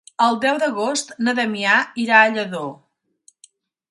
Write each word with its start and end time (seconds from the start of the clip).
El 0.27 0.37
deu 0.45 0.55
d'agost 0.63 1.11
na 1.27 1.35
Damià 1.41 1.75
irà 2.05 2.21
a 2.23 2.33
Lladó. 2.37 2.65